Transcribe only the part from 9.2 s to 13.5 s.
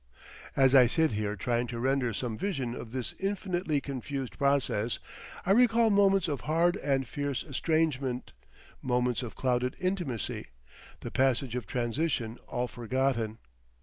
of clouded intimacy, the passage of transition all forgotten.